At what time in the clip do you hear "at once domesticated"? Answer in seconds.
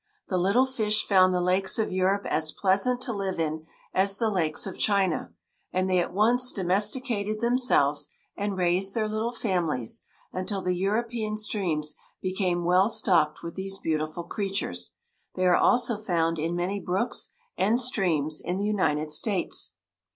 5.99-7.39